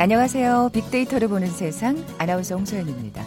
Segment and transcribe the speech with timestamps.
[0.00, 0.70] 안녕하세요.
[0.72, 3.22] 빅데이터를 보는 세상 아나운서 홍소연입니다.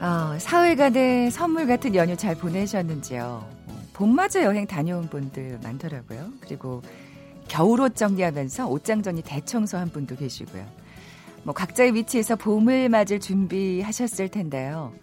[0.00, 3.46] 아, 사흘간의 선물 같은 연휴 잘 보내셨는지요?
[3.92, 6.30] 봄맞이 여행 다녀온 분들 많더라고요.
[6.40, 6.80] 그리고
[7.48, 10.64] 겨울옷 정리하면서 옷장 정리 대청소한 분도 계시고요.
[11.42, 14.94] 뭐 각자의 위치에서 봄을 맞을 준비하셨을 텐데요.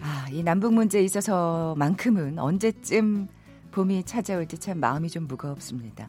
[0.00, 3.28] 아, 이 남북 문제에 있어서만큼은 언제쯤
[3.70, 6.08] 봄이 찾아올지 참 마음이 좀 무겁습니다.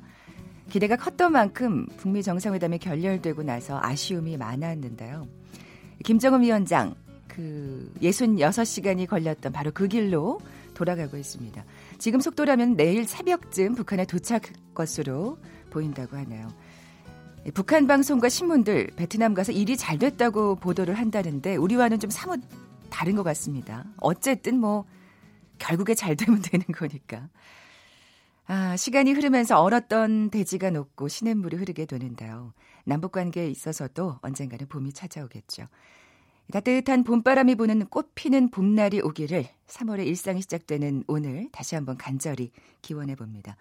[0.70, 5.28] 기대가 컸던 만큼 북미 정상회담이 결렬되고 나서 아쉬움이 많았는데요.
[6.04, 6.96] 김정은 위원장
[7.28, 10.40] 그 66시간이 걸렸던 바로 그 길로
[10.74, 11.64] 돌아가고 있습니다.
[11.98, 15.38] 지금 속도라면 내일 새벽쯤 북한에 도착할 것으로
[15.70, 16.48] 보인다고 하네요.
[17.54, 22.42] 북한 방송과 신문들 베트남 가서 일이 잘 됐다고 보도를 한다는데 우리와는 좀 사뭇
[22.90, 23.86] 다른 것 같습니다.
[23.98, 24.86] 어쨌든 뭐
[25.58, 27.28] 결국에 잘 되면 되는 거니까.
[28.50, 32.54] 아, 시간이 흐르면서 얼었던 대지가 녹고 시냇물이 흐르게 되는데요.
[32.86, 35.66] 남북 관계에 있어서도 언젠가는 봄이 찾아오겠죠.
[36.54, 43.16] 따뜻한 봄바람이 부는 꽃 피는 봄날이 오기를 3월의 일상이 시작되는 오늘 다시 한번 간절히 기원해
[43.16, 43.58] 봅니다.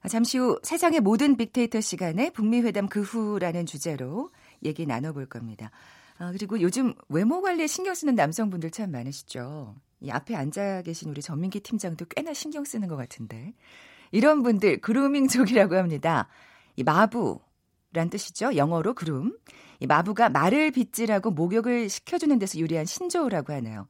[0.00, 4.30] 아, 잠시 후 세상의 모든 빅데이터 시간에 북미 회담 그 후라는 주제로
[4.64, 5.70] 얘기 나눠볼 겁니다.
[6.16, 9.74] 아, 그리고 요즘 외모 관리에 신경 쓰는 남성분들 참 많으시죠.
[10.00, 13.52] 이 앞에 앉아 계신 우리 전민기 팀장도 꽤나 신경 쓰는 것 같은데.
[14.10, 16.28] 이런 분들 그루밍족이라고 합니다.
[16.76, 18.56] 이 마부란 뜻이죠.
[18.56, 19.36] 영어로 groom.
[19.80, 23.86] 이 마부가 말을 빗질하고 목욕을 시켜주는 데서 유리한 신조어라고 하네요.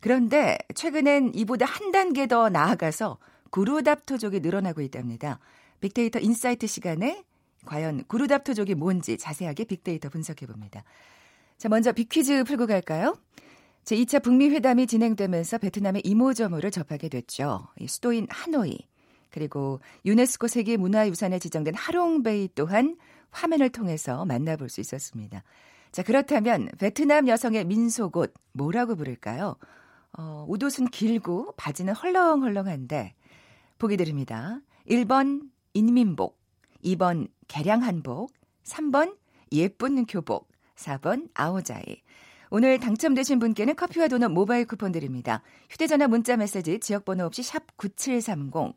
[0.00, 3.18] 그런데 최근엔 이보다 한 단계 더 나아가서
[3.50, 5.38] 그루답터족이 늘어나고 있답니다.
[5.80, 7.24] 빅데이터 insight 시간에
[7.64, 10.84] 과연 그루답터족이 뭔지 자세하게 빅데이터 분석해 봅니다.
[11.56, 13.16] 자, 먼저 빅퀴즈 풀고 갈까요?
[13.84, 17.68] 제2차 북미 회담이 진행되면서 베트남의 이모저모를 접하게 됐죠.
[17.86, 18.78] 수도인 하노이.
[19.34, 22.96] 그리고 유네스코 세계 문화유산에 지정된 하롱베이 또한
[23.32, 25.42] 화면을 통해서 만나볼 수 있었습니다.
[25.90, 29.56] 자, 그렇다면 베트남 여성의 민속 옷 뭐라고 부를까요?
[30.16, 33.14] 어, 옷옷은 길고 바지는 헐렁헐렁한데
[33.78, 34.60] 보기 드립니다.
[34.88, 36.38] 1번 인민복,
[36.84, 38.30] 2번 개량한복,
[38.62, 39.16] 3번
[39.50, 40.46] 예쁜 교복,
[40.76, 42.04] 4번 아오자이.
[42.50, 45.42] 오늘 당첨되신 분께는 커피와 도넛 모바일 쿠폰 드립니다.
[45.70, 48.76] 휴대전화 문자 메시지 지역번호 없이 샵 9730,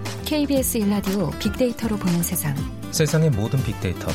[0.31, 2.55] KBS 일라디오 빅데이터로 보는 세상.
[2.91, 4.07] 세상의 모든 빅데이터.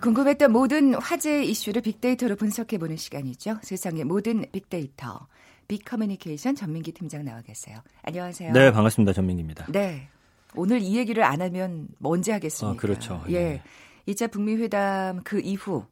[0.00, 3.58] 궁금했던 모든 화제 이슈를 빅데이터로 분석해 보는 시간이죠.
[3.62, 5.26] 세상의 모든 빅데이터.
[5.66, 7.80] 빅커뮤니케이션 전민기 팀장 나와 계세요.
[8.02, 8.52] 안녕하세요.
[8.52, 9.12] 네, 반갑습니다.
[9.12, 9.66] 전민기입니다.
[9.72, 10.06] 네.
[10.54, 12.78] 오늘 이 얘기를 안 하면 언제 하겠습니까?
[12.78, 13.24] 아, 그렇죠.
[13.30, 13.34] 예.
[13.34, 13.62] 예.
[14.06, 15.84] 2차 북미 회담 그 이후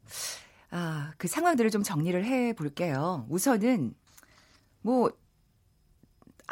[0.71, 3.27] 아, 그 상황들을 좀 정리를 해 볼게요.
[3.29, 3.95] 우선은
[4.83, 5.11] 뭐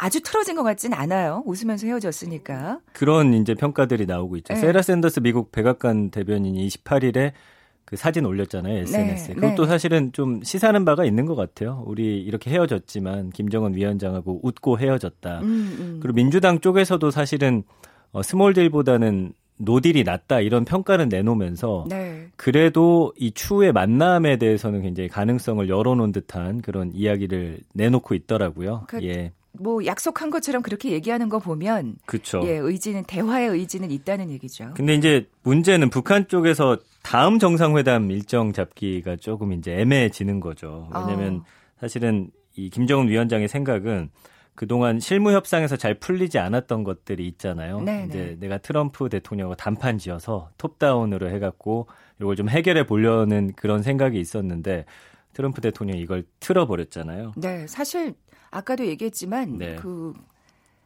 [0.01, 1.43] 아주 틀어진 것 같진 않아요.
[1.45, 2.81] 웃으면서 헤어졌으니까.
[2.95, 4.55] 그런 이제 평가들이 나오고 있죠.
[4.55, 4.61] 네.
[4.61, 7.33] 세라 샌더스 미국 백악관 대변인이 28일에
[7.85, 9.35] 그 사진 올렸잖아요 SNS에.
[9.35, 9.69] 네, 그것도 네.
[9.69, 11.83] 사실은 좀 시사하는 바가 있는 것 같아요.
[11.87, 15.41] 우리 이렇게 헤어졌지만 김정은 위원장하고 웃고 헤어졌다.
[15.41, 16.01] 음, 음.
[16.01, 17.63] 그리고 민주당 쪽에서도 사실은
[18.13, 22.29] 어, 스몰딜보다는 노딜이 낫다 이런 평가를 내놓으면서 네.
[22.37, 28.85] 그래도 이 추후의 만남에 대해서는 굉장히 가능성을 열어놓은 듯한 그런 이야기를 내놓고 있더라고요.
[28.89, 29.33] 그, 예.
[29.53, 32.41] 뭐 약속한 것처럼 그렇게 얘기하는 거 보면 그쵸.
[32.45, 34.73] 예, 의지는 대화의 의지는 있다는 얘기죠.
[34.75, 40.89] 근데 이제 문제는 북한 쪽에서 다음 정상회담 일정 잡기가 조금 이제 애매해지는 거죠.
[40.95, 41.45] 왜냐면 어.
[41.81, 44.11] 사실은 이 김정은 위원장의 생각은
[44.55, 47.81] 그동안 실무 협상에서 잘 풀리지 않았던 것들이 있잖아요.
[47.81, 48.07] 네네.
[48.09, 48.37] 이제 네.
[48.41, 51.87] 내가 트럼프 대통령과 단판 지어서 톱다운으로 해 갖고
[52.21, 54.85] 이걸 좀 해결해 보려는 그런 생각이 있었는데
[55.33, 57.33] 트럼프 대통령이 이걸 틀어버렸잖아요.
[57.37, 58.15] 네, 사실
[58.51, 59.77] 아까도 얘기했지만 네.
[59.77, 60.13] 그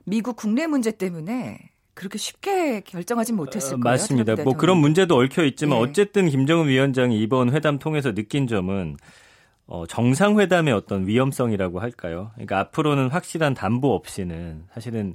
[0.05, 1.59] 미국 국내 문제 때문에
[1.95, 3.93] 그렇게 쉽게 결정하진 못했을 어, 거예요.
[3.93, 4.35] 맞습니다.
[4.43, 5.83] 뭐 그런 문제도 얽혀 있지만 예.
[5.83, 8.97] 어쨌든 김정은 위원장이 이번 회담 통해서 느낀 점은
[9.67, 12.33] 어, 정상회담의 어떤 위험성이라고 할까요?
[12.35, 15.15] 그러니까 앞으로는 확실한 담보 없이는 사실은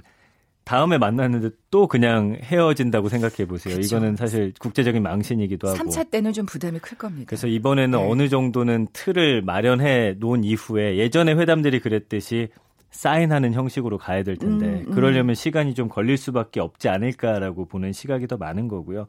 [0.70, 3.74] 다음에 만났는데 또 그냥 헤어진다고 생각해 보세요.
[3.74, 3.96] 그쵸.
[3.96, 5.76] 이거는 사실 국제적인 망신이기도 하고.
[5.76, 7.24] 3차 때는 좀 부담이 클 겁니다.
[7.26, 8.08] 그래서 이번에는 네.
[8.08, 12.50] 어느 정도는 틀을 마련해 놓은 이후에 예전에 회담들이 그랬듯이
[12.92, 14.90] 사인하는 형식으로 가야 될 텐데 음, 음.
[14.92, 19.08] 그러려면 시간이 좀 걸릴 수밖에 없지 않을까라고 보는 시각이 더 많은 거고요.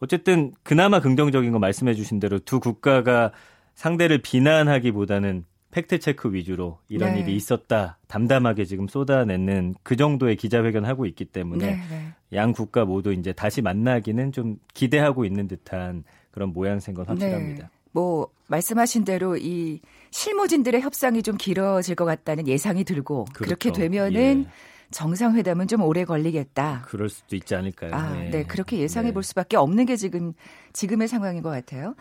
[0.00, 3.30] 어쨌든 그나마 긍정적인 거 말씀해 주신 대로 두 국가가
[3.76, 7.20] 상대를 비난하기보다는 팩트 체크 위주로 이런 네.
[7.20, 12.14] 일이 있었다 담담하게 지금 쏟아내는 그 정도의 기자회견 하고 있기 때문에 네, 네.
[12.34, 17.64] 양 국가 모두 이제 다시 만나기는 좀 기대하고 있는 듯한 그런 모양새인 건 확실합니다.
[17.64, 17.70] 네.
[17.90, 19.80] 뭐 말씀하신 대로 이
[20.10, 23.44] 실무진들의 협상이 좀 길어질 것 같다는 예상이 들고 그렇죠.
[23.44, 24.50] 그렇게 되면은 예.
[24.90, 26.82] 정상회담은 좀 오래 걸리겠다.
[26.86, 27.94] 그럴 수도 있지 않을까요?
[27.94, 28.30] 아, 네.
[28.30, 28.44] 네.
[28.44, 29.14] 그렇게 예상해 네.
[29.14, 30.34] 볼 수밖에 없는 게 지금
[30.74, 31.94] 지금의 상황인 것 같아요.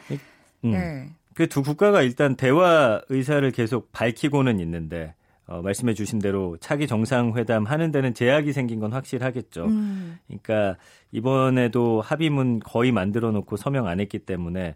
[0.66, 0.72] 음.
[0.72, 1.10] 네.
[1.34, 5.16] 그 두 국가가 일단 대화 의사를 계속 밝히고는 있는데
[5.48, 9.66] 어, 말씀해 주신 대로 차기 정상회담 하는 데는 제약이 생긴 건 확실하겠죠.
[9.66, 10.18] 음.
[10.28, 10.78] 그러니까
[11.12, 14.76] 이번에도 합의문 거의 만들어 놓고 서명 안 했기 때문에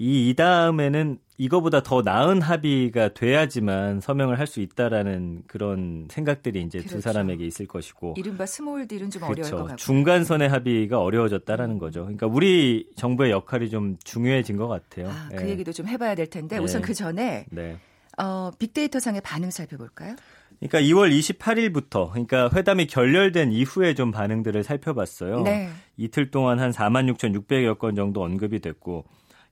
[0.00, 6.78] 이, 이 다음에는 이거보다 더 나은 합의가 돼야지만 서명을 할 수 있다라는 그런 생각들이 이제
[6.78, 6.96] 그렇죠.
[6.96, 9.42] 두 사람에게 있을 것이고 이른바 small deal은 좀 그렇죠.
[9.42, 11.78] 어려울 것 같고 중간선의 합의가 어려워졌다라는 음.
[11.78, 12.02] 거죠.
[12.02, 15.08] 그러니까 우리 정부의 역할이 좀 중요해진 것 같아요.
[15.10, 15.50] 아, 그 네.
[15.50, 16.62] 얘기도 좀 해봐야 될 텐데 네.
[16.62, 17.76] 우선 그 전에 네.
[18.16, 20.16] 어, 빅데이터 상의 반응 살펴볼까요?
[20.60, 25.42] 그러니까 2월 28일부터 그러니까 회담이 결렬된 이후에 좀 반응들을 살펴봤어요.
[25.42, 25.68] 네.
[25.98, 29.04] 이틀 동안 한 46,600여 건 정도 언급이 됐고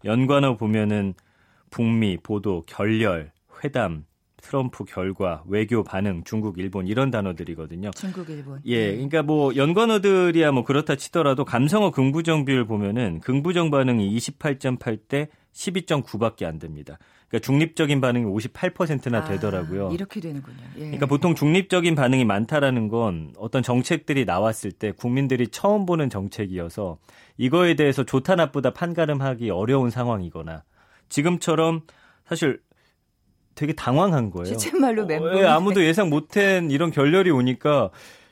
[0.05, 1.15] 연관어 보면은
[1.71, 3.33] 북미, 보도, 결렬,
[3.63, 4.05] 회담,
[4.47, 7.91] 트럼프 결과, 외교 반응, 중국, 일본 이런 단어들이거든요.
[7.93, 8.61] 중국, 일본.
[8.65, 8.93] 예, 네.
[8.93, 16.59] 그러니까 뭐 연관어들이야 뭐 그렇다 치더라도 감성어 긍부정 비율 보면은 긍부정 반응이 28.8대 12.9밖에 안
[16.59, 16.99] 됩니다.
[17.29, 19.89] 그러니까 중립적인 반응이 58%나 되더라고요.
[19.89, 20.59] 아, 이렇게 되는군요.
[20.77, 20.81] 예.
[20.81, 26.99] 그러니까 보통 중립적인 반응이 많다라는 건 어떤 정책들이 나왔을 때 국민들이 처음 보는 정책이어서
[27.37, 30.65] 이거에 대해서 좋다 나쁘다 판가름하기 어려운 상황이거나
[31.09, 31.83] 지금처럼
[32.27, 32.61] 사실
[33.55, 34.45] 되게 당황한 거예요.
[35.07, 35.31] 멤버.
[35.31, 37.91] 어, 예, 아무도 예상 못한 이런 결렬이 오니까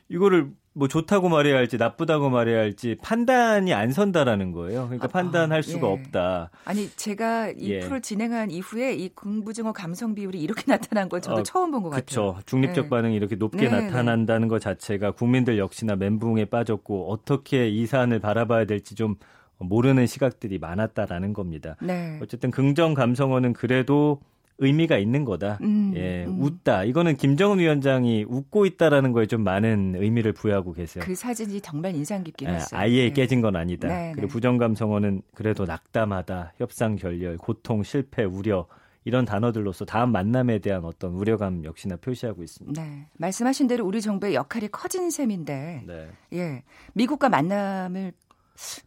[0.09, 4.83] 이거를 뭐 좋다고 말해야 할지 나쁘다고 말해야 할지 판단이 안 선다라는 거예요.
[4.87, 5.91] 그러니까 아, 판단할 수가 예.
[5.91, 6.49] 없다.
[6.65, 7.79] 아니 제가 이 예.
[7.79, 11.89] 프로 진행한 이후에 이 긍부정어 감성 비율이 이렇게 나타난 건 저도 어, 처음 본 것
[11.91, 12.03] 같아요.
[12.03, 12.39] 그렇죠.
[12.45, 12.89] 중립적 네.
[12.89, 13.81] 반응이 이렇게 높게 네, 네.
[13.85, 14.49] 나타난다는 네.
[14.49, 19.15] 것 자체가 국민들 역시나 멘붕에 빠졌고 어떻게 이 사안을 바라봐야 될지 좀
[19.57, 21.77] 모르는 시각들이 많았다라는 겁니다.
[21.81, 22.19] 네.
[22.21, 24.19] 어쨌든 긍정 감성어는 그래도
[24.57, 25.59] 의미가 있는 거다.
[25.61, 26.41] 음, 예, 음.
[26.41, 26.85] 웃다.
[26.85, 31.03] 이거는 김정은 위원장이 웃고 있다라는 거에 좀 많은 의미를 부여하고 계세요.
[31.05, 32.79] 그 사진이 정말 인상 깊긴 예, 했어요.
[32.79, 33.13] 아예 네.
[33.13, 33.87] 깨진 건 아니다.
[33.87, 34.31] 네, 그리고 네.
[34.31, 38.67] 부정감 성어는 그래도 낙담하다, 협상 결렬, 고통, 실패, 우려
[39.03, 42.81] 이런 단어들로서 다음 만남에 대한 어떤 우려감 역시나 표시하고 있습니다.
[42.81, 43.07] 네.
[43.17, 46.07] 말씀하신 대로 우리 정부의 역할이 커진 셈인데, 네.
[46.33, 46.63] 예.
[46.93, 48.13] 미국과 만남을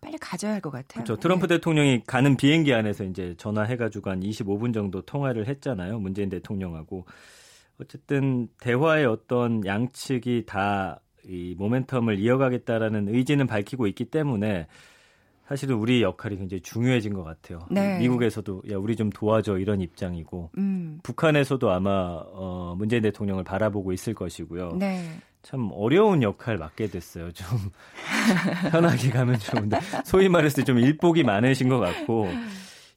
[0.00, 1.04] 빨리 가져야 할 것 같아요.
[1.04, 1.16] 그렇죠.
[1.20, 1.56] 트럼프 네.
[1.56, 5.98] 대통령이 가는 비행기 안에서 이제 전화해가지고 한 25분 정도 통화를 했잖아요.
[5.98, 7.06] 문재인 대통령하고.
[7.80, 14.66] 어쨌든 대화의 어떤 양측이 다 이 모멘텀을 이어가겠다라는 의지는 밝히고 있기 때문에
[15.48, 17.60] 사실은 우리 역할이 굉장히 중요해진 것 같아요.
[17.70, 17.98] 네.
[18.00, 21.00] 미국에서도 야 우리 좀 도와줘 이런 입장이고 음.
[21.02, 24.76] 북한에서도 아마 어, 문재인 대통령을 바라보고 있을 것이고요.
[24.78, 25.08] 네.
[25.40, 27.32] 참 어려운 역할 맡게 됐어요.
[27.32, 27.46] 좀
[28.70, 32.28] 편하게 가면 좋은데 소위 말해서 좀 일복이 많으신 것 같고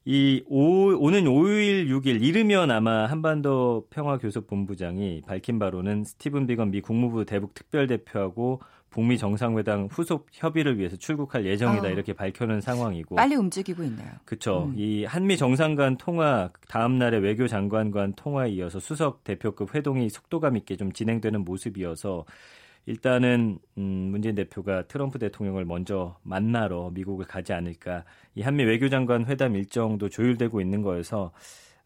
[0.04, 7.24] 이 오, 오는 5일, 6일 이르면 아마 한반도 평화교섭본부장이 밝힌 바로는 스티븐 비건 미 국무부
[7.24, 8.60] 대북 특별대표하고
[8.92, 14.10] 북미 정상회담 후속 협의를 위해서 출국할 예정이다 어, 이렇게 밝혀놓은 상황이고 빨리 움직이고 있나요?
[14.24, 14.66] 그렇죠.
[14.66, 14.74] 음.
[14.76, 20.08] 이 한미 정상 간 통화 다음 날에 외교 장관 간 통화에 이어서 수석 대표급 회동이
[20.10, 22.24] 속도감 있게 좀 진행되는 모습이어서
[22.86, 29.56] 일단은 음, 문재인 대표가 트럼프 대통령을 먼저 만나러 미국을 가지 않을까 이 한미 외교장관 회담
[29.56, 31.32] 일정도 조율되고 있는 거여서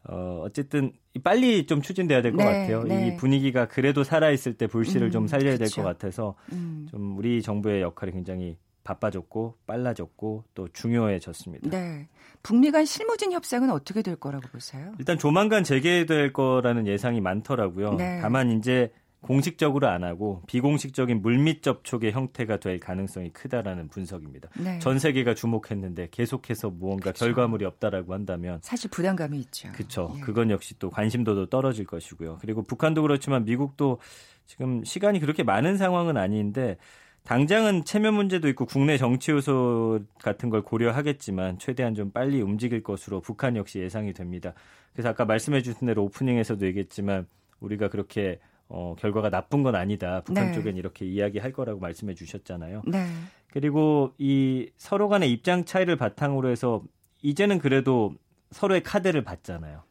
[0.09, 0.93] 어, 어쨌든
[1.25, 2.83] 빨리 좀 추진돼야 될것 네, 같아요.
[2.85, 3.09] 네.
[3.09, 6.87] 이 분위기가 그래도 살아있을 때 불씨를 음, 좀 살려야 될 것 같아서 음.
[6.91, 11.71] 좀 우리 정부의 역할이 굉장히 바빠졌고 빨라졌고 또 중요해졌습니다.
[11.71, 12.09] 네.
[12.43, 14.93] 북미 간 실무진 협상은 어떻게 될 거라고 보세요?
[15.01, 17.95] 일단 조만간 재개될 거라는 예상이 많더라고요.
[17.95, 18.21] 네.
[18.23, 24.51] 다만 이제 공식적으로 안 하고 비공식적인 물밑 접촉의 형태가 될 가능성이 크다라는 분석입니다.
[24.59, 24.79] 네.
[24.79, 27.25] 전 세계가 주목했는데 계속해서 무언가 그쵸.
[27.25, 29.71] 결과물이 없다라고 한다면 사실 부담감이 있죠.
[29.73, 30.13] 그렇죠.
[30.17, 30.21] 예.
[30.21, 32.39] 그건 역시 또 관심도도 떨어질 것이고요.
[32.41, 33.99] 그리고 북한도 그렇지만 미국도
[34.45, 36.77] 지금 시간이 그렇게 많은 상황은 아닌데
[37.25, 43.21] 당장은 체면 문제도 있고 국내 정치 요소 같은 걸 고려하겠지만 최대한 좀 빨리 움직일 것으로
[43.21, 44.55] 북한 역시 예상이 됩니다.
[44.93, 47.27] 그래서 아까 말씀해 주신 대로 오프닝에서도 얘기했지만
[47.59, 50.23] 우리가 그렇게 어, 결과가 나쁜 건 아니다.
[50.25, 50.53] 북한 네.
[50.53, 52.83] 쪽엔 이렇게 이야기할 거라고 말씀해 주셨잖아요.
[52.87, 53.07] 네.
[53.53, 56.83] 그리고 이 서로 간의 입장 차이를 바탕으로 해서
[57.23, 58.15] 이제는 그래도
[58.51, 59.83] 서로의 카드를 봤잖아요.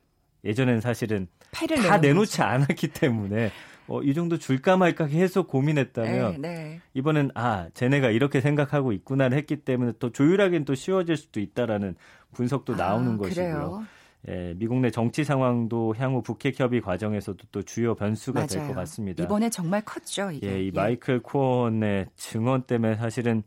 [0.44, 3.52] 예전엔 사실은 다 내놓지 않았기 때문에
[3.88, 6.82] 어, 이 정도 줄까 말까 계속 고민했다면 네, 네.
[6.94, 11.96] 이번엔 아 쟤네가 이렇게 생각하고 있구나를 했기 때문에 또 조율하기는 또 쉬워질 수도 있다라는
[12.34, 13.86] 분석도 아, 나오는 아, 것이고요.
[14.28, 19.24] 예, 미국 내 정치 상황도 향후 북핵 협의 과정에서도 또 주요 변수가 될 것 같습니다.
[19.24, 20.32] 이번에 정말 컸죠.
[20.32, 20.48] 이게.
[20.48, 20.72] 예, 이 예.
[20.72, 23.44] 마이클 코언의 증언 때문에 사실은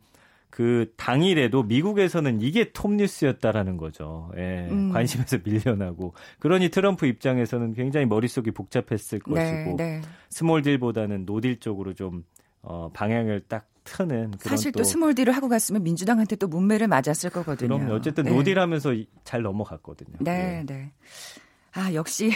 [0.49, 4.31] 그 당일에도 미국에서는 이게 톱 뉴스였다라는 거죠.
[4.37, 4.91] 예, 음.
[4.91, 10.01] 관심에서 밀려나고 그러니 트럼프 입장에서는 굉장히 머릿속이 복잡했을 네, 것이고 네.
[10.29, 12.23] small deal보다는 no deal 쪽으로 좀
[12.61, 17.29] 어, 방향을 딱 트는 사실 또, 또 small deal을 하고 갔으면 민주당한테 또 뭇매를 맞았을
[17.31, 17.79] 거거든요.
[17.79, 18.31] 그럼 어쨌든 네.
[18.31, 18.93] no deal하면서
[19.23, 20.17] 잘 넘어갔거든요.
[20.19, 20.73] 네, 네.
[20.73, 20.91] 네.
[21.73, 22.31] 아 역시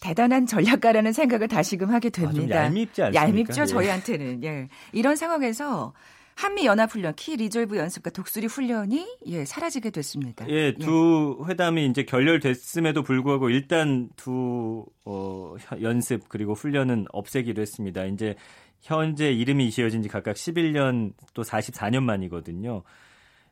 [0.00, 2.60] 대단한 전략가라는 생각을 다시금 하게 됩니다.
[2.60, 3.22] 아, 얄밉지 않습니까?
[3.22, 3.66] 얄밉죠 예.
[3.66, 4.44] 저희한테는.
[4.44, 4.68] 예.
[4.92, 5.92] 이런 상황에서
[6.34, 10.48] 한미 연합 훈련, 키 리졸브 연습과 독수리 훈련이 예, 사라지게 됐습니다.
[10.48, 10.74] 예, 예.
[10.74, 11.50] 두 예.
[11.50, 18.04] 회담이 이제 결렬됐음에도 불구하고 일단 두 어, 연습 그리고 훈련은 없애기로 했습니다.
[18.04, 18.36] 이제
[18.80, 22.82] 현재 이름이 지어진 지 각각 11년 또 44년 만이거든요.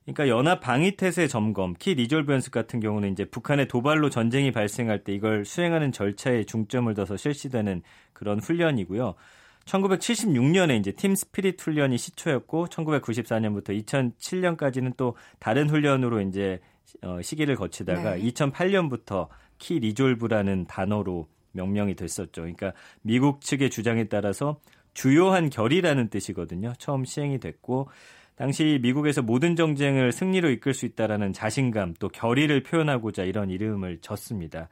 [0.04, 5.02] 그러니까 연합 방위 태세 점검, 키 리졸브 연습 같은 경우는 이제 북한의 도발로 전쟁이 발생할
[5.02, 9.16] 때 이걸 수행하는 절차에 중점을 둬서 실시되는 그런 훈련이고요.
[9.64, 16.60] 1976년에 이제 팀 스피릿 훈련이 시초였고 1994년부터 2007년까지는 또 다른 훈련으로 이제
[17.02, 18.22] 어, 시기를 거치다가 네.
[18.30, 19.26] 2008년부터
[19.58, 22.42] 키 리졸브라는 단어로 명명이 됐었죠.
[22.42, 24.60] 그러니까 미국 측의 주장에 따라서
[24.96, 26.72] 주요한 결이라는 뜻이거든요.
[26.78, 27.88] 처음 시행이 됐고
[28.34, 34.68] 당시 미국에서 모든 정쟁을 승리로 이끌 수 있다라는 자신감 또 결의를 표현하고자 이런 이름을 졌습니다.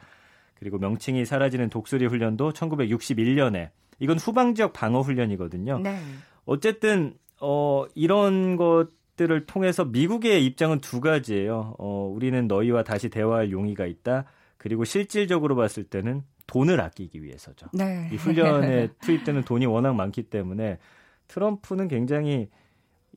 [0.54, 5.80] 그리고 명칭이 사라지는 독수리 훈련도 1961년에 이건 후방 지역 방어 훈련이거든요.
[5.80, 5.98] 네.
[6.46, 11.74] 어쨌든 어 이런 것들을 통해서 미국의 입장은 두 가지예요.
[11.78, 14.24] 어 우리는 너희와 다시 대화할 용의가 있다.
[14.64, 17.66] 그리고 실질적으로 봤을 때는 돈을 아끼기 위해서죠.
[17.74, 18.08] 네.
[18.10, 20.78] 이 훈련에 투입되는 돈이 워낙 많기 때문에
[21.28, 22.48] 트럼프는 굉장히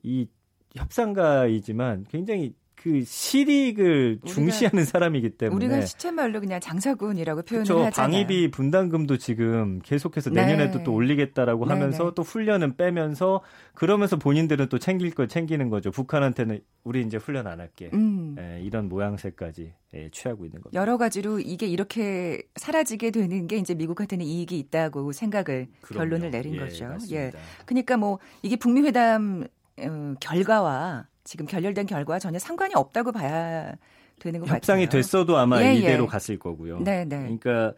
[0.02, 0.28] 이
[0.76, 2.54] 협상가이지만 굉장히
[2.88, 7.84] 그 실익을 중시하는 사람이기 때문에 우리가 시체말로 그냥 장사군이라고 표현을 그렇죠.
[7.84, 8.10] 하잖아요.
[8.10, 10.84] 방위비 분담금도 지금 계속해서 내년에도 네.
[10.84, 12.10] 또 올리겠다라고 네, 하면서 네.
[12.14, 13.42] 또 훈련은 빼면서
[13.74, 15.90] 그러면서 본인들은 또 챙길 걸 챙기는 거죠.
[15.90, 17.90] 북한한테는 우리 이제 훈련 안 할게.
[17.92, 18.36] 음.
[18.38, 20.78] 예, 이런 모양새까지 예, 취하고 있는 거죠.
[20.78, 25.98] 여러 가지로 이게 이렇게 사라지게 되는 게 이제 미국한테는 이익이 있다고 생각을 그럼요.
[26.08, 26.86] 결론을 내린 예, 거죠.
[26.86, 27.20] 맞습니다.
[27.20, 27.32] 예.
[27.66, 29.46] 그러니까 뭐 이게 북미 회담
[29.80, 33.74] 어, 결과와 지금 결렬된 결과와 전혀 상관이 없다고 봐야
[34.18, 34.56] 되는 것 같아요.
[34.56, 36.06] 협상이 됐어도 아마 예, 이대로 예.
[36.08, 36.80] 갔을 거고요.
[36.80, 37.18] 네, 네.
[37.18, 37.74] 그러니까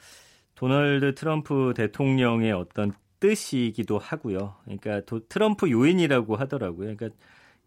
[0.55, 4.55] 도널드 트럼프 대통령의 어떤 뜻이기도 하고요.
[4.63, 6.95] 그러니까 도, 트럼프 요인이라고 하더라고요.
[6.95, 7.09] 그러니까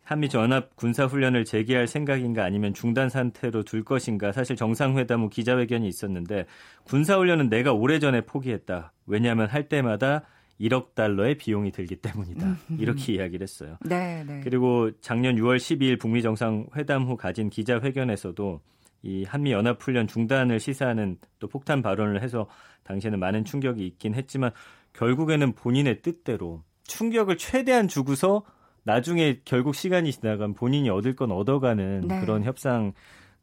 [0.03, 5.85] 한미 연합 군사 훈련을 재개할 생각인가 아니면 중단 상태로 둘 것인가 사실 정상회담 후 기자회견이
[5.85, 6.45] 있었는데
[6.85, 8.93] 군사 훈련은 내가 오래전에 포기했다.
[9.05, 10.23] 왜냐하면 할 때마다
[10.60, 12.57] 1억 달러의 비용이 들기 때문이다.
[12.77, 13.77] 이렇게 이야기를 했어요.
[13.81, 14.41] 네, 네.
[14.43, 18.62] 그리고 작년 6월 12일 북미 정상 회담 후 가진 기자회견에서도
[19.03, 22.48] 이 한미 연합 훈련 중단을 시사하는 또 폭탄 발언을 해서
[22.83, 24.51] 당시에는 많은 충격이 있긴 했지만
[24.93, 28.43] 결국에는 본인의 뜻대로 충격을 최대한 주고서
[28.83, 32.19] 나중에 결국 시간이 지나간 본인이 얻을 건 얻어가는 네.
[32.22, 32.93] 그런 협상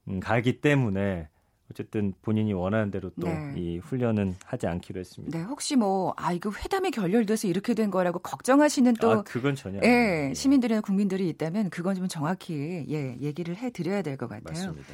[0.09, 1.29] 음, 가기 때문에
[1.71, 3.79] 어쨌든 본인이 원하는 대로 또이 네.
[3.79, 5.39] 훈련은 하지 않기로 했습니다.
[5.39, 9.81] 네, 혹시 뭐 아 이거 회담이 결렬돼서 이렇게 된 거라고 걱정하시는 또 아, 그건 전혀
[9.85, 14.43] 예, 시민들이나 국민들이 있다면 그건 좀 정확히 예, 얘기를 해 드려야 될 것 같아요.
[14.45, 14.89] 맞습니다.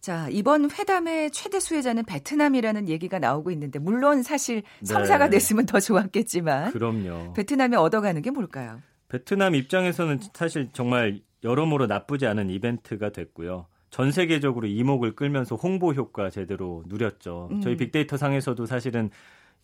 [0.00, 5.30] 자, 이번 회담의 최대 수혜자는 베트남이라는 얘기가 나오고 있는데 물론 사실 성사가 네.
[5.32, 7.32] 됐으면 더 좋았겠지만 그럼요.
[7.34, 8.80] 베트남이 얻어가는 게 뭘까요?
[9.08, 13.66] 베트남 입장에서는 사실 정말 여러모로 나쁘지 않은 이벤트가 됐고요.
[13.90, 17.48] 전 세계적으로 이목을 끌면서 홍보 효과 제대로 누렸죠.
[17.52, 17.60] 음.
[17.60, 19.10] 저희 빅데이터 상에서도 사실은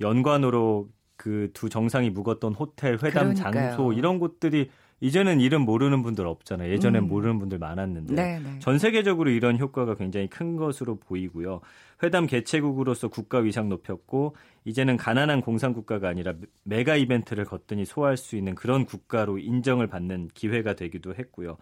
[0.01, 3.53] 연관으로 그 두 정상이 묵었던 호텔, 회담 그러니까요.
[3.71, 6.71] 장소 이런 곳들이 이제는 이름 모르는 분들 없잖아요.
[6.73, 7.09] 예전엔 음.
[7.09, 8.39] 모르는 분들 많았는데 네네.
[8.41, 8.59] 네.
[8.59, 11.61] 전 세계적으로 이런 효과가 굉장히 큰 것으로 보이고요.
[12.03, 18.37] 회담 개최국으로서 국가 위상 높였고 이제는 가난한 공산 국가가 아니라 메가 이벤트를 거뜬히 소화할 수
[18.37, 21.59] 있는 그런 국가로 인정을 받는 기회가 되기도 했고요.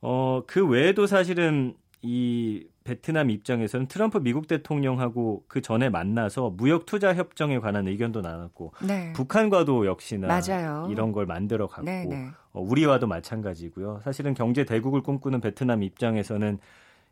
[0.00, 7.12] 어, 그 외에도 사실은 이 베트남 입장에서는 트럼프 미국 대통령하고 그 전에 만나서 무역 투자
[7.14, 9.12] 협정에 관한 의견도 나눴고 네.
[9.12, 10.88] 북한과도 역시나 맞아요.
[10.90, 12.28] 이런 걸 만들어 갔고 네, 네.
[12.52, 14.00] 어, 우리와도 마찬가지고요.
[14.04, 16.58] 사실은 경제 대국을 꿈꾸는 베트남 입장에서는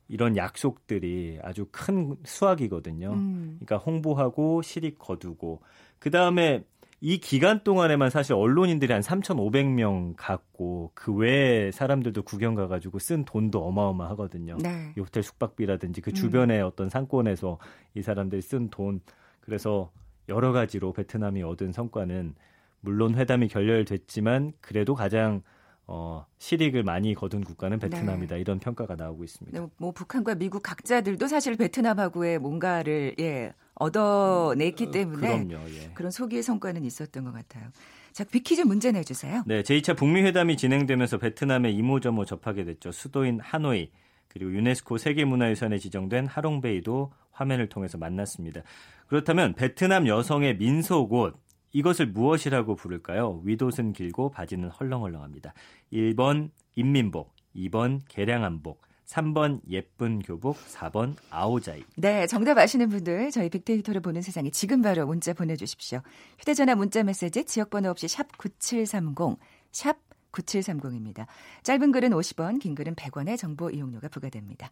[0.08, 3.12] 이런 약속들이 아주 큰 수확이거든요.
[3.12, 3.58] 음.
[3.58, 5.60] 그러니까 홍보하고 실익 거두고
[5.98, 6.64] 그 다음에
[7.00, 13.62] 이 기간 동안에만 사실 언론인들이 한 3,500명 갔고 그 외에 사람들도 구경 가가지고 쓴 돈도
[13.64, 14.56] 어마어마하거든요.
[14.62, 14.92] 네.
[14.96, 16.14] 이 호텔 숙박비라든지 그 음.
[16.14, 16.66] 주변의 음.
[16.66, 17.58] 어떤 상권에서
[17.94, 19.00] 이 사람들이 쓴 돈.
[19.40, 19.90] 그래서
[20.28, 22.34] 여러 가지로 베트남이 얻은 성과는
[22.80, 25.42] 물론 회담이 결렬됐지만 그래도 가장
[25.88, 28.40] 어, 실익을 많이 거둔 국가는 베트남이다 네.
[28.40, 29.60] 이런 평가가 나오고 있습니다.
[29.60, 35.90] 네, 뭐 북한과 미국 각자들도 사실 베트남하고의 뭔가를 예, 얻어냈기 어, 때문에 어, 예.
[35.94, 37.70] 그런 소기의 성과는 있었던 것 같아요.
[38.12, 39.42] 자, 비키즈 문제 내주세요.
[39.46, 42.90] 네, 제2차 북미 회담이 진행되면서 베트남에 이모저모 접하게 됐죠.
[42.90, 43.90] 수도인 하노이
[44.28, 48.62] 그리고 유네스코 세계문화유산에 지정된 하롱베이도 화면을 통해서 만났습니다.
[49.06, 51.36] 그렇다면 베트남 여성의 민속옷
[51.72, 53.42] 이것을 무엇이라고 부를까요?
[53.44, 55.52] 윗옷은 길고 바지는 헐렁헐렁합니다.
[55.92, 61.84] 1번 인민복, 2번 개량한복, 3번 예쁜 교복, 4번 아오자이.
[61.96, 66.00] 네, 정답 아시는 분들 저희 빅데이터를 보는 세상에 지금 바로 문자 보내주십시오.
[66.38, 69.38] 휴대전화 문자 메시지 지역번호 없이 샵 9730,
[69.72, 69.96] 샵
[70.32, 71.26] 9730입니다.
[71.62, 74.70] 짧은 글은 50원, 긴 글은 100원의 정보 이용료가 부과됩니다.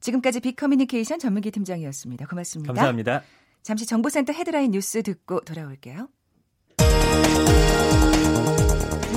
[0.00, 2.26] 지금까지 빅커뮤니케이션 전문기 팀장이었습니다.
[2.26, 2.72] 고맙습니다.
[2.72, 3.22] 감사합니다.
[3.62, 6.08] 잠시 정보센터 헤드라인 뉴스 듣고 돌아올게요.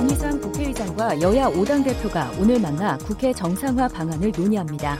[0.02, 4.98] 윤희상 국회의장과 여야 5당 대표가 오늘 만나 국회 정상화 방안을 논의합니다.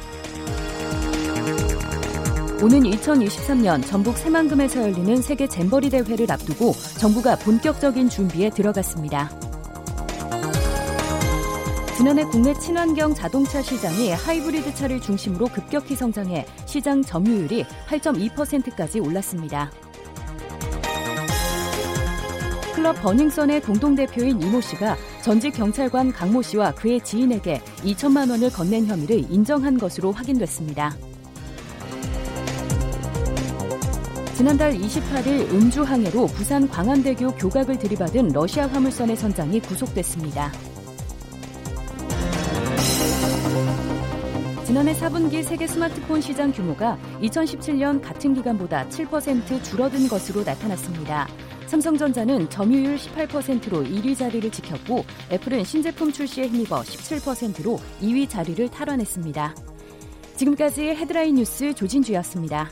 [2.63, 9.29] 오는 2023년 전북 새만금에서 열리는 세계 잼버리 대회를 앞두고 정부가 본격적인 준비에 들어갔습니다.
[11.97, 19.69] 지난해 국내 친환경 자동차 시장이 하이브리드 차를 중심으로 급격히 성장해 시장 점유율이 8.2%까지 올랐습니다.
[22.73, 29.31] 클럽 버닝썬의 공동대표인 이모 씨가 전직 경찰관 강모 씨와 그의 지인에게 2천만 원을 건넨 혐의를
[29.31, 30.97] 인정한 것으로 확인됐습니다.
[34.35, 40.51] 지난달 28일 음주 항해로 부산 광안대교 교각을 들이받은 러시아 화물선의 선장이 구속됐습니다.
[44.65, 51.29] 지난해 4분기 세계 스마트폰 시장 규모가 2017년 같은 기간보다 7% 줄어든 것으로 나타났습니다.
[51.73, 59.55] 삼성전자는 점유율 18%로 1위 자리를 지켰고 애플은 신제품 출시에 힘입어 17%로 2위 자리를 탈환했습니다.
[60.37, 62.69] 지금까지 헤드라인 뉴스 조진주였습니다.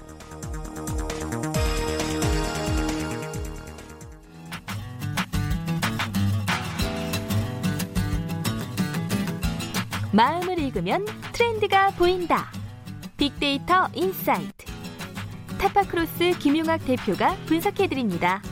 [10.12, 12.52] 마음을 읽으면 트렌드가 보인다.
[13.16, 14.66] 빅데이터 insight.
[15.58, 18.42] 타파크로스 김용학 대표가 분석해드립니다.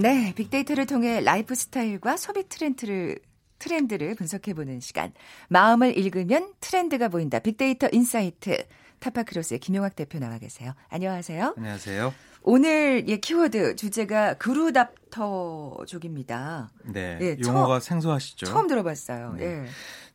[0.00, 3.18] 네, 빅데이터를 통해 라이프 스타일과 소비 트렌드를
[3.58, 5.12] 트렌드를 분석해보는 시간.
[5.50, 7.38] 마음을 읽으면 트렌드가 보인다.
[7.38, 8.64] 빅데이터 insight.
[9.00, 10.72] 타파크로스의 김용학 대표 나와 계세요.
[10.88, 11.52] 안녕하세요.
[11.54, 12.14] 안녕하세요.
[12.42, 16.70] 오늘 예 키워드 주제가 그루답터족입니다.
[16.84, 18.46] 네, 예, 용어가 처음, 생소하시죠?
[18.46, 19.34] 처음 들어봤어요.
[19.38, 19.44] 네.
[19.44, 19.66] 예.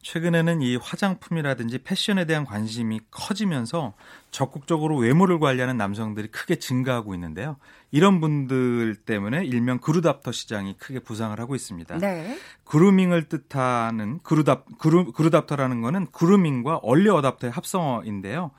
[0.01, 3.93] 최근에는 이 화장품이라든지 패션에 대한 관심이 커지면서
[4.29, 7.55] 적극적으로 외모를 관리하는 남성들이 크게 증가하고 있는데요.
[7.89, 11.97] 이런 분들 때문에 일명 그루답터 시장이 크게 부상을 하고 있습니다.
[11.97, 12.37] 네.
[12.65, 18.51] 그루밍을 뜻하는 그루답 그루, 그루답터라는 거는 그루밍과 얼리 어답터의 합성어인데요.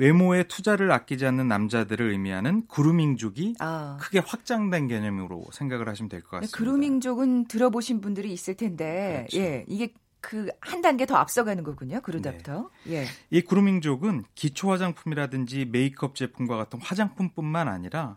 [0.00, 3.98] 외모에 투자를 아끼지 않는 남자들을 의미하는 그루밍족이 아.
[4.00, 6.56] 크게 확장된 개념으로 생각을 하시면 될 것 같습니다.
[6.56, 9.38] 그루밍족은 들어보신 분들이 있을 텐데, 그렇죠.
[9.38, 12.00] 예, 이게 그한 단계 더 앞서가는 거군요.
[12.00, 12.70] 그루답터.
[12.84, 12.94] 네.
[12.94, 13.06] 예.
[13.28, 18.16] 이 그루밍족은 기초 화장품이라든지 메이크업 제품과 같은 화장품뿐만 아니라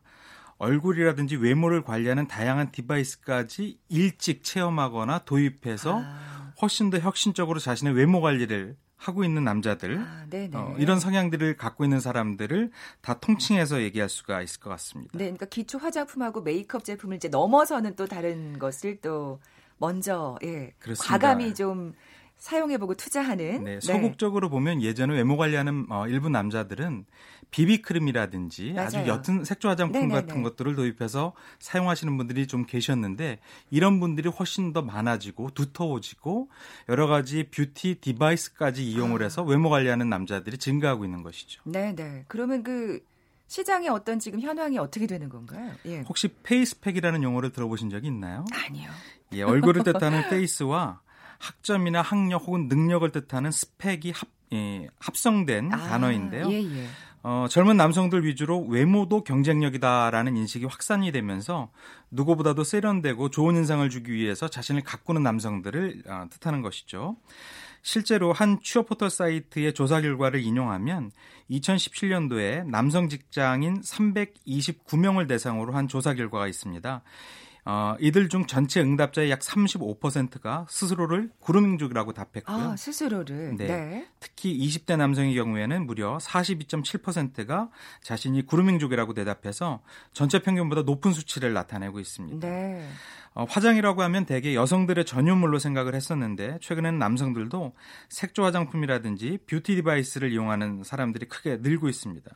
[0.60, 6.54] 얼굴이라든지 외모를 관리하는 다양한 디바이스까지 일찍 체험하거나 도입해서 아.
[6.62, 12.00] 훨씬 더 혁신적으로 자신의 외모 관리를 하고 있는 남자들 아, 어, 이런 성향들을 갖고 있는
[12.00, 15.12] 사람들을 다 통칭해서 얘기할 수가 있을 것 같습니다.
[15.18, 19.40] 네, 그러니까 기초 화장품하고 메이크업 제품을 이제 넘어서는 또 다른 것을 또
[19.78, 21.12] 먼저 예, 그렇습니다.
[21.12, 21.94] 과감히 좀
[22.44, 23.64] 사용해보고 투자하는.
[23.64, 23.80] 네, 네.
[23.80, 24.52] 소극적으로 네.
[24.52, 27.06] 보면 예전에 외모 관리하는 어, 일부 남자들은
[27.52, 28.86] 비비크림이라든지 맞아요.
[28.86, 28.98] 아주
[29.32, 30.14] 옅은 색조 화장품 네네네.
[30.14, 33.40] 같은 것들을 도입해서 사용하시는 분들이 좀 계셨는데
[33.72, 36.50] 이런 분들이 훨씬 더 많아지고 두터워지고
[36.90, 39.26] 여러 가지 beauty device까지 이용을 아.
[39.26, 41.62] 해서 외모 관리하는 남자들이 증가하고 있는 것이죠.
[41.64, 42.26] 네 네.
[42.28, 43.00] 그러면 그
[43.48, 45.72] 시장의 어떤 지금 현황이 어떻게 되는 건가요?
[45.86, 46.02] 예.
[46.02, 48.44] 혹시 face spec이라는 용어를 들어보신 적이 있나요?
[48.52, 48.90] 아니요.
[49.32, 51.04] 예, 얼굴을 뜻하는 face와
[51.44, 56.50] 학점이나 학력 혹은 능력을 뜻하는 스펙이 합, 예, 합성된 아, 단어인데요.
[56.52, 56.88] 예, 예.
[57.24, 61.72] 어, 젊은 남성들 위주로 외모도 경쟁력이다라는 인식이 확산이 되면서
[62.12, 67.18] 누구보다도 세련되고 좋은 인상을 주기 위해서 자신을 가꾸는 남성들을 어, 뜻하는 것이죠.
[67.82, 71.12] 실제로 한 취업 포털 사이트의 조사 결과를 인용하면
[71.52, 77.02] 2017년도에 남성 직장인 329명을 대상으로 한 조사 결과가 있습니다.
[77.66, 82.58] 어, 이들 중 전체 응답자의 약 35%가 스스로를 구루민족이라고 답했고요.
[82.72, 83.56] 아, 스스로를.
[83.56, 83.68] 네.
[83.68, 84.08] 네.
[84.20, 87.70] 특히 20대 남성의 경우에는 무려 42.7%가
[88.02, 92.46] 자신이 구루민족이라고 대답해서 전체 평균보다 높은 수치를 나타내고 있습니다.
[92.46, 92.86] 네.
[93.34, 97.74] 어, 화장이라고 하면 대개 여성들의 전유물로 생각을 했었는데 최근에는 남성들도
[98.10, 102.30] 색조 화장품이라든지 beauty device를 이용하는 사람들이 크게 늘고 있습니다.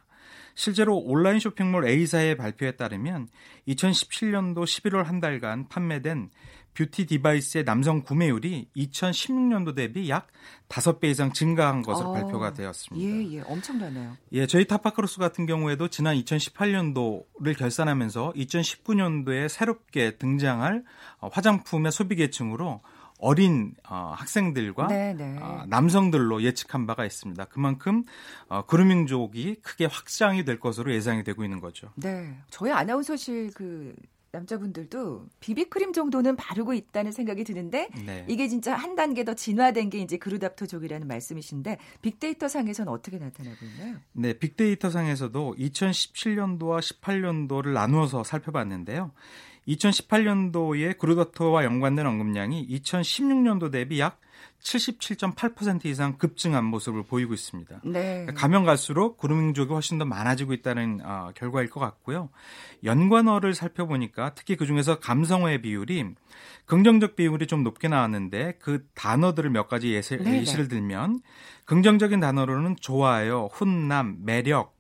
[0.56, 3.28] 실제로 온라인 쇼핑몰 A사의 발표에 따르면
[3.68, 6.30] 2017년도 11월 한 달간 판매된
[6.78, 10.28] beauty device의 남성 구매율이 2016년도 대비 약
[10.70, 13.08] 5배 이상 증가한 것으로 어, 발표가 되었습니다.
[13.08, 13.42] 예, 예.
[13.42, 14.16] 엄청나네요.
[14.34, 20.84] 예, 저희 타파크로스 같은 경우에도 지난 2018년도를 결산하면서 2019년도에 새롭게 등장할
[21.20, 22.82] 어, 화장품의 소비 계층으로
[23.18, 25.38] 어린 어, 학생들과 네, 네.
[25.40, 27.46] 어, 남성들로 예측한 바가 있습니다.
[27.46, 28.04] 그만큼
[28.48, 31.90] 어, 그루밍족이 크게 확장이 될 것으로 예상이 되고 있는 거죠.
[31.96, 32.38] 네.
[32.50, 33.96] 저희 아나운서실 그
[34.32, 38.26] 남자분들도 비비크림 정도는 바르고 있다는 생각이 드는데 네.
[38.28, 43.98] 이게 진짜 한 단계 더 진화된 게 이제 그루답토족이라는 말씀이신데 빅데이터 상에서는 어떻게 나타나고 있나요?
[44.14, 49.12] 네, 빅데이터 상에서도 2017년도와 18년도를 나누어서 살펴봤는데요.
[49.68, 54.20] 2018년도에 그루더토와 연관된 언급량이 2016년도 대비 약
[54.62, 57.82] 77.8% 이상 급증한 모습을 보이고 있습니다.
[57.86, 58.26] 네.
[58.36, 62.30] 가면 갈수록 그루밍족이 훨씬 더 많아지고 있다는 어, 결과일 것 같고요.
[62.84, 66.06] 연관어를 살펴보니까 특히 그 중에서 감성어의 비율이
[66.66, 70.42] 긍정적 비율이 좀 높게 나왔는데 그 단어들을 몇 가지 예시, 네네.
[70.42, 71.22] 예시를 들면
[71.66, 74.77] 긍정적인 단어로는 좋아요, 훈남, 매력,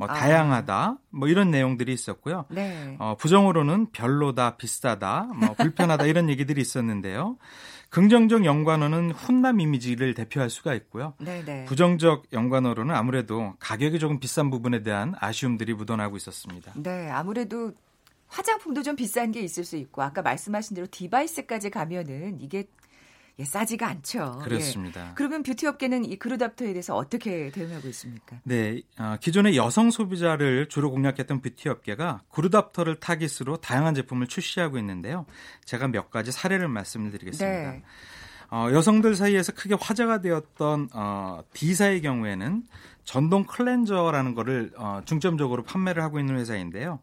[0.00, 0.14] 뭐 아.
[0.14, 2.46] 다양하다, 뭐 이런 내용들이 있었고요.
[2.48, 2.96] 네.
[2.98, 7.36] 어, 부정어로는 별로다, 비싸다, 뭐 불편하다 이런 얘기들이 있었는데요.
[7.90, 11.12] 긍정적 연관어는 훈남 이미지를 대표할 수가 있고요.
[11.20, 11.66] 네, 네.
[11.66, 16.72] 부정적 연관어로는 아무래도 가격이 조금 비싼 부분에 대한 아쉬움들이 묻어나고 있었습니다.
[16.76, 17.72] 네, 아무래도
[18.28, 22.70] 화장품도 좀 비싼 게 있을 수 있고 아까 말씀하신 대로 device까지 가면은 이게
[23.40, 24.40] 예, 싸지가 않죠.
[24.44, 25.08] 그렇습니다.
[25.08, 25.12] 예.
[25.14, 28.38] 그러면 뷰티 업계는 이 그루답터에 대해서 어떻게 대응하고 있습니까?
[28.44, 35.24] 네, 어, 기존의 여성 소비자를 주로 공략했던 뷰티 업계가 그루답터를 타깃으로 다양한 제품을 출시하고 있는데요.
[35.64, 37.70] 제가 몇 가지 사례를 말씀을 드리겠습니다.
[37.72, 37.82] 네.
[38.50, 42.64] 어, 여성들 사이에서 크게 화제가 되었던 어, D사의 경우에는
[43.04, 47.00] 전동 클렌저라는 거를 어, 중점적으로 판매를 하고 있는 회사인데요.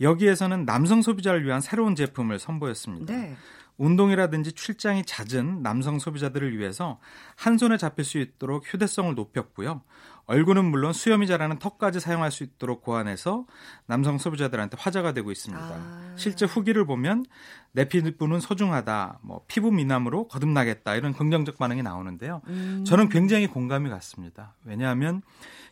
[0.00, 3.12] 여기에서는 남성 소비자를 위한 새로운 제품을 선보였습니다.
[3.12, 3.36] 네.
[3.76, 6.98] 운동이라든지 출장이 잦은 남성 소비자들을 위해서
[7.36, 9.82] 한 손에 잡힐 수 있도록 휴대성을 높였고요.
[10.26, 13.44] 얼굴은 물론 수염이 자라는 턱까지 사용할 수 있도록 고안해서
[13.86, 15.62] 남성 소비자들한테 화제가 되고 있습니다.
[15.62, 16.12] 아.
[16.16, 17.26] 실제 후기를 보면
[17.72, 22.40] 내 피부는 소중하다, 뭐 피부 미남으로 거듭나겠다 이런 긍정적 반응이 나오는데요.
[22.46, 22.84] 음.
[22.86, 24.54] 저는 굉장히 공감이 갔습니다.
[24.64, 25.20] 왜냐하면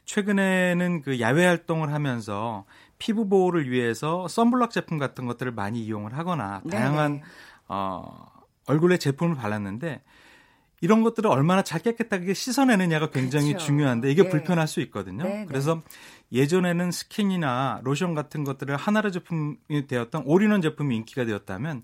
[0.05, 2.65] 최근에는 그 야외 활동을 하면서
[2.99, 6.77] 피부 보호를 위해서 선블럭 제품 같은 것들을 많이 이용을 하거나 네네.
[6.77, 7.23] 다양한
[7.75, 8.29] 어,
[8.67, 10.03] 얼굴에 제품을 발랐는데
[10.83, 13.67] 이런 것들을 얼마나 잘 깨끗하게 씻어내느냐가 굉장히 그렇죠.
[13.67, 14.29] 중요한데 이게 예.
[14.29, 15.25] 불편할 수 있거든요.
[15.25, 15.47] 네, 네.
[15.47, 15.81] 그래서
[16.33, 21.83] 예전에는 스킨이나 로션 같은 것들을 하나로 제품이 되었던 올인원 제품이 인기가 되었다면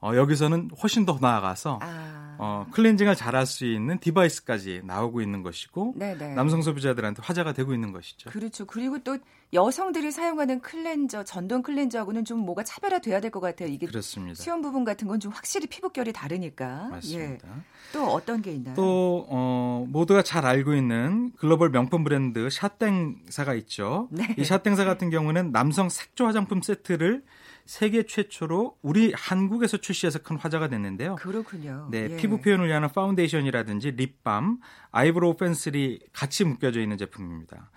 [0.00, 2.36] 어, 여기서는 훨씬 더 나아가서 아.
[2.40, 6.34] 어, 클렌징을 잘할 수 있는 디바이스까지 나오고 있는 것이고 네네.
[6.34, 8.30] 남성 소비자들한테 화제가 되고 있는 것이죠.
[8.30, 8.64] 그렇죠.
[8.64, 9.18] 그리고 또
[9.52, 13.68] 여성들이 사용하는 클렌저, 전동 클렌저하고는 좀 뭐가 차별화돼야 될 것 같아요.
[13.68, 14.40] 이게 그렇습니다.
[14.40, 16.84] 수염 부분 같은 건 좀 확실히 피부결이 다르니까.
[16.86, 16.90] 예.
[16.90, 17.48] 맞습니다.
[17.92, 18.76] 또 어떤 게 있나요?
[18.76, 24.06] 또 어, 모두가 잘 알고 있는 글로벌 명품 브랜드 샤땡사가 있죠.
[24.12, 24.32] 네.
[24.38, 27.24] 이 샤땡사 같은 경우는 남성 색조 화장품 세트를
[27.68, 31.16] 세계 최초로 우리 한국에서 출시해서 큰 화제가 됐는데요.
[31.16, 31.86] 그렇군요.
[31.90, 32.16] 네, 예.
[32.16, 34.58] 피부 표현을 위한 파운데이션이라든지 립밤,
[34.90, 37.70] 아이브로우 펜슬이 같이 묶여져 있는 제품입니다.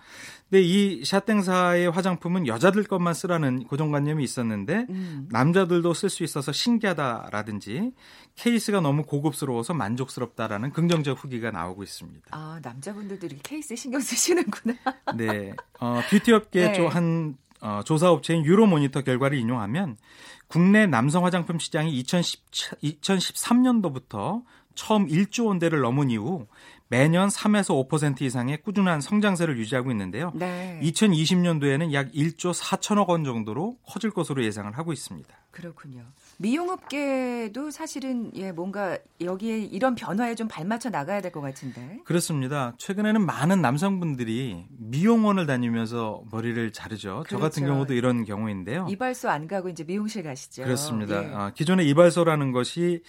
[0.48, 5.28] 근데 이 샤땡사의 화장품은 여자들 것만 쓰라는 고정관념이 있었는데 음.
[5.30, 7.92] 남자들도 쓸 수 있어서 신기하다라든지
[8.36, 12.28] 케이스가 너무 고급스러워서 만족스럽다라는 긍정적 후기가 나오고 있습니다.
[12.30, 14.74] 아, 남자분들도 이렇게 케이스 신경 쓰시는구나.
[15.16, 16.72] 네, 어, 뷰티 업계 네.
[16.72, 19.96] 조- 한 어, 조사 업체인 유로모니터 결과를 인용하면
[20.48, 22.42] 국내 남성 화장품 시장이 2010,
[22.82, 24.42] 2013년도부터
[24.74, 26.46] 처음 1조 원대를 넘은 이후
[26.88, 30.30] 매년 3에서 5% 이상의 꾸준한 성장세를 유지하고 있는데요.
[30.34, 30.78] 네.
[30.82, 35.34] 2020년도에는 약 1조 4천억 원 정도로 커질 것으로 예상을 하고 있습니다.
[35.52, 36.04] 그렇군요.
[36.42, 42.00] 미용업계도 사실은 예, 뭔가 여기에 이런 변화에 좀 발맞춰 나가야 될 것 같은데.
[42.04, 42.74] 그렇습니다.
[42.76, 47.24] 최근에는 많은 남성분들이 미용원을 다니면서 머리를 자르죠.
[47.28, 47.72] 저 같은 그렇죠.
[47.74, 48.86] 경우도 이런 경우인데요.
[48.90, 50.64] 이발소 안 가고 이제 미용실 가시죠.
[50.64, 51.24] 그렇습니다.
[51.24, 51.32] 예.
[51.32, 53.02] 어, 기존의 이발소라는 것이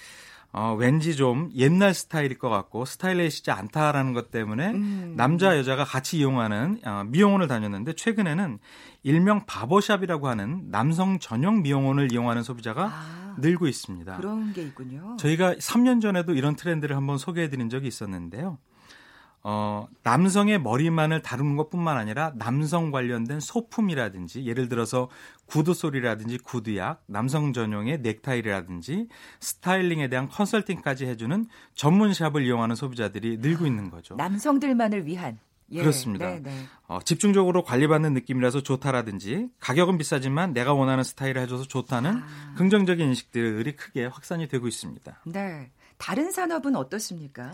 [0.56, 5.13] 어, 왠지 좀 옛날 스타일일 것 같고 스타일리시지 않다라는 것 때문에 음.
[5.18, 8.60] 남자 여자가 같이 이용하는 어, 미용원을 다녔는데 최근에는
[9.02, 13.36] 일명 바버샵이라고 하는 남성 전용 미용원을 이용하는 소비자가 아.
[13.39, 14.16] 늘고 있습니다.
[14.18, 15.18] 그런 게 있군요.
[15.18, 18.60] 저희가 3년 전에도 이런 트렌드를 한번 소개해 드린 적이 있었는데요.
[19.45, 25.10] 어, 남성의 머리만을 다루는 것뿐만 아니라 남성 관련된 소품이라든지 예를 들어서
[25.45, 29.10] 구두 소리라든지 구두약, 남성 전용의 넥타이라든지
[29.41, 34.15] 스타일링에 대한 컨설팅까지 해주는 전문 샵을 이용하는 소비자들이 늘고 있는 거죠.
[34.15, 35.39] 남성들만을 위한
[35.71, 36.29] 예, 그렇습니다.
[36.29, 36.51] 네, 네.
[36.88, 42.53] 어, 집중적으로 관리받는 느낌이라서 좋다라든지 가격은 비싸지만 내가 원하는 스타일을 해줘서 좋다는 아.
[42.56, 45.21] 긍정적인 인식들이 크게 확산이 되고 있습니다.
[45.25, 45.71] 네.
[45.97, 47.53] 다른 산업은 어떻습니까?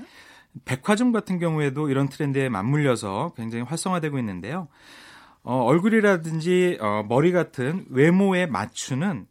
[0.65, 4.67] 백화점 같은 경우에도 이런 트렌드에 맞물려서 굉장히 활성화되고 있는데요.
[5.43, 9.27] 어, 얼굴이라든지 어, 머리 같은 외모에 맞추는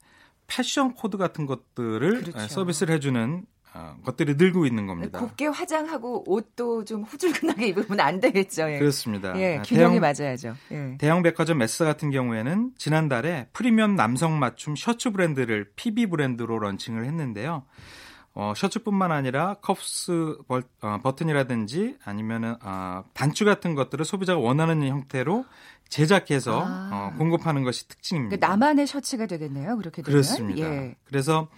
[0.46, 2.48] 패션 코드 같은 것들을 그렇죠.
[2.48, 5.20] 서비스를 해주는 어, 것들이 늘고 있는 겁니다.
[5.20, 8.70] 곱게 화장하고 옷도 좀 후줄근하게 입으면 안 되겠죠.
[8.70, 8.78] 예.
[8.78, 9.38] 그렇습니다.
[9.38, 10.56] 예, 아, 균형이 대형, 맞아야죠.
[10.72, 10.96] 예.
[10.98, 17.64] 대형 백화점 메스 같은 경우에는 지난달에 프리미엄 남성 맞춤 셔츠 브랜드를 PB 브랜드로 런칭을 했는데요.
[18.40, 25.44] 어, 셔츠뿐만 아니라 커프스 버, 어, 버튼이라든지 아니면은 어, 단추 같은 것들을 소비자가 원하는 형태로
[25.88, 26.90] 제작해서 아.
[26.92, 28.36] 어, 공급하는 것이 특징입니다.
[28.36, 29.76] 그러니까 나만의 셔츠가 되겠네요.
[29.76, 30.12] 그렇게 되면.
[30.12, 30.60] 그렇습니다.
[30.60, 30.94] 예.
[31.04, 31.48] 그래서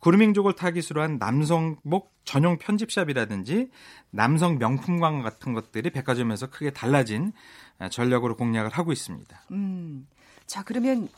[0.00, 3.68] 그루밍족을 타깃으로 한 남성복 전용 편집샵이라든지
[4.08, 7.34] 남성 명품관 같은 것들이 백화점에서 크게 달라진
[7.90, 9.42] 전략으로 공략을 하고 있습니다.
[9.50, 10.06] 음.
[10.46, 11.10] 자, 그러면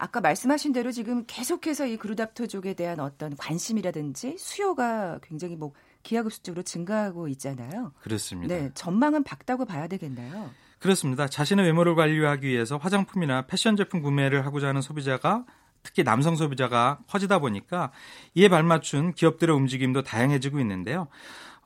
[0.00, 7.28] 아까 말씀하신 대로 지금 계속해서 이 그루답토족에 대한 어떤 관심이라든지 수요가 굉장히 뭐 기하급수적으로 증가하고
[7.28, 7.92] 있잖아요.
[8.00, 8.54] 그렇습니다.
[8.54, 10.50] 네, 전망은 밝다고 봐야 되겠나요?
[10.78, 11.28] 그렇습니다.
[11.28, 15.44] 자신의 외모를 관리하기 위해서 화장품이나 패션 제품 구매를 하고자 하는 소비자가
[15.82, 17.92] 특히 남성 소비자가 커지다 보니까
[18.34, 21.08] 이에 발맞춘 기업들의 움직임도 다양해지고 있는데요.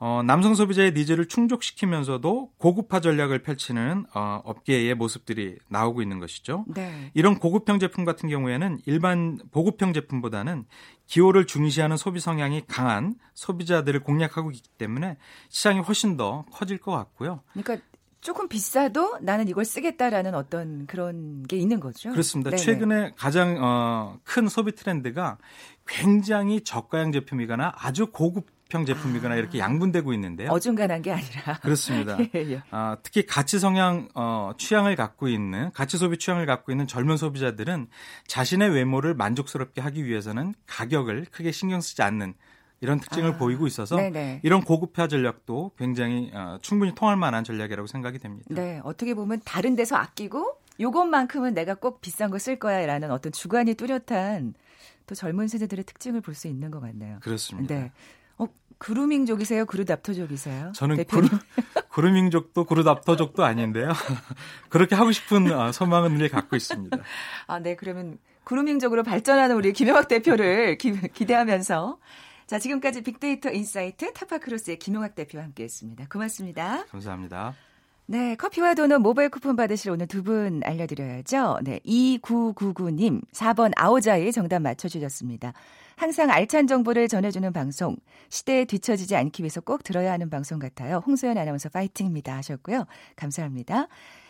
[0.00, 6.64] 어, 남성 소비자의 니즈를 충족시키면서도 고급화 전략을 펼치는 어, 업계의 모습들이 나오고 있는 것이죠.
[6.74, 7.10] 네.
[7.14, 10.64] 이런 고급형 제품 같은 경우에는 일반 보급형 제품보다는
[11.06, 15.16] 기호를 중시하는 소비 성향이 강한 소비자들을 공략하고 있기 때문에
[15.48, 17.42] 시장이 훨씬 더 커질 것 같고요.
[17.52, 17.84] 그러니까
[18.24, 22.10] 조금 비싸도 나는 이걸 쓰겠다라는 어떤 그런 게 있는 거죠.
[22.10, 22.50] 그렇습니다.
[22.50, 22.62] 네네.
[22.62, 25.36] 최근에 가장 어, 큰 소비 트렌드가
[25.86, 30.50] 굉장히 저가형 제품이거나 아주 고급 형 제품이거나 아, 이렇게 양분되고 있는데요.
[30.50, 31.58] 어중간한 게 아니라.
[31.62, 32.18] 그렇습니다.
[32.34, 32.62] 예, 예.
[32.70, 37.88] 아, 특히 가치 성향 어, 취향을 갖고 있는 가치 소비 취향을 갖고 있는 젊은 소비자들은
[38.26, 42.34] 자신의 외모를 만족스럽게 하기 위해서는 가격을 크게 신경 쓰지 않는
[42.80, 44.40] 이런 특징을 아, 보이고 있어서 네네.
[44.42, 48.46] 이런 고급화 전략도 굉장히 어, 충분히 통할 만한 전략이라고 생각이 됩니다.
[48.50, 53.74] 네, 어떻게 보면 다른 데서 아끼고 요것만큼은 내가 꼭 비싼 거 쓸 거야라는 어떤 주관이
[53.74, 54.54] 뚜렷한
[55.06, 57.18] 또 젊은 세대들의 특징을 볼 수 있는 것 같네요.
[57.22, 57.74] 그렇습니다.
[57.74, 57.92] 네.
[58.84, 59.66] 어, 그루밍족이세요?
[59.66, 60.72] 그루답터족이세요?
[60.74, 61.28] 저는 그루,
[61.90, 63.88] 그루밍족도 그루답터족도 아닌데요.
[64.68, 66.96] 그렇게 하고 싶은 어, 소망은 늘 갖고 있습니다.
[67.48, 67.76] 아, 네.
[67.76, 71.98] 그러면 그루밍족으로 발전하는 우리 김용학 대표를 기, 기대하면서
[72.46, 76.06] 자, 지금까지 빅데이터 인사이트 타파크로스의 김용학 대표와 함께 했습니다.
[76.10, 76.84] 고맙습니다.
[76.90, 77.54] 감사합니다.
[78.06, 81.60] 네, 커피와 도넛 모바일 쿠폰 받으실 오늘 두 분 알려드려야죠.
[81.62, 85.54] 네, 2999님, 4번 아오자이 정답 맞춰주셨습니다.
[85.96, 87.96] 항상 알찬 정보를 전해주는 방송,
[88.28, 91.02] 시대에 뒤처지지 않기 위해서 꼭 들어야 하는 방송 같아요.
[91.06, 92.86] 홍소연 아나운서 파이팅입니다 하셨고요.
[93.16, 93.88] 감사합니다.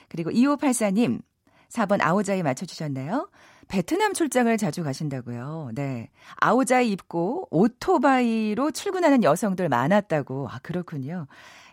[0.09, 1.20] 그리고 2584님,
[1.70, 3.29] 4번 아오자이 맞춰주셨나요?
[3.66, 5.70] 베트남 출장을 자주 가신다고요.
[5.74, 6.11] 네.
[6.37, 10.48] 아오자이 입고 오토바이로 출근하는 여성들 많았다고.
[10.50, 11.27] 아, 그렇군요.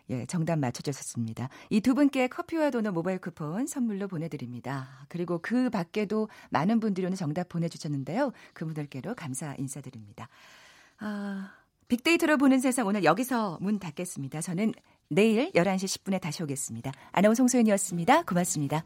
[0.09, 1.49] 예, 정답 맞춰주셨습니다.
[1.69, 4.87] 이 두 분께 커피와 도넛 모바일 쿠폰 선물로 보내드립니다.
[5.09, 8.31] 그리고 그 밖에도 많은 분들이 오늘 정답 보내주셨는데요.
[8.53, 10.27] 그분들께도 감사 인사드립니다.
[10.99, 11.51] 아,
[11.87, 14.41] 빅데이터로 보는 세상 오늘 여기서 문 닫겠습니다.
[14.41, 14.73] 저는
[15.09, 16.91] 내일 11시 10분에 다시 오겠습니다.
[17.11, 18.23] 아나운서 송소연이었습니다.
[18.23, 18.85] 고맙습니다.